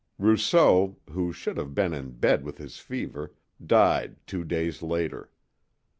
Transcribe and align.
Rousseau, 0.17 0.97
who 1.11 1.31
should 1.31 1.57
have 1.57 1.75
been 1.75 1.93
in 1.93 2.13
bed 2.13 2.43
with 2.43 2.57
his 2.57 2.79
fever, 2.79 3.35
died 3.63 4.15
two 4.25 4.43
days 4.43 4.81
later. 4.81 5.29